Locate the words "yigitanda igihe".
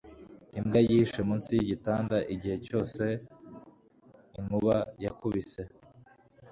1.57-2.57